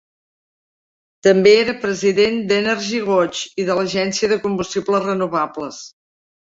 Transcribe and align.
També 1.27 1.53
era 1.65 1.75
president 1.85 2.41
d'EnergyWatch 2.53 3.45
i 3.65 3.69
de 3.71 3.79
l'Agència 3.83 4.35
de 4.35 4.43
Combustibles 4.49 5.11
Renovables. 5.11 5.89